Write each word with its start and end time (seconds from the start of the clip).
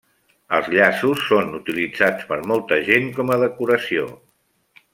Els 0.59 0.69
llaços 0.75 1.25
són 1.25 1.51
utilitzats 1.57 2.25
per 2.31 2.39
molta 2.53 2.81
gent 2.89 3.07
com 3.19 3.31
a 3.37 3.39
decoració. 3.45 4.09